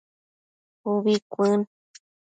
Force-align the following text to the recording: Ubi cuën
Ubi 0.91 1.15
cuën 1.31 1.61